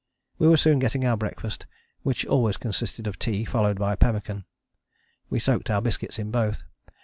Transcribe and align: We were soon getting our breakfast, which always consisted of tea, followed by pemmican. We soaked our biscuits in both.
We 0.39 0.47
were 0.47 0.57
soon 0.57 0.79
getting 0.79 1.05
our 1.05 1.15
breakfast, 1.15 1.67
which 2.01 2.25
always 2.25 2.57
consisted 2.57 3.05
of 3.05 3.19
tea, 3.19 3.45
followed 3.45 3.77
by 3.77 3.95
pemmican. 3.95 4.45
We 5.29 5.37
soaked 5.37 5.69
our 5.69 5.79
biscuits 5.79 6.17
in 6.17 6.31
both. 6.31 6.63